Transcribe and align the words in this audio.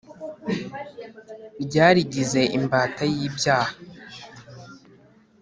Ryarigize 1.63 2.41
imbata 2.57 3.03
y’ibyaha 3.13 3.71